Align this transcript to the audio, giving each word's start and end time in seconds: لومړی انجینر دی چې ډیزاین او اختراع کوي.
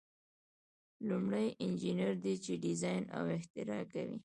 لومړی 1.07 1.47
انجینر 1.63 2.13
دی 2.23 2.35
چې 2.43 2.53
ډیزاین 2.63 3.03
او 3.17 3.23
اختراع 3.37 3.83
کوي. 3.93 4.17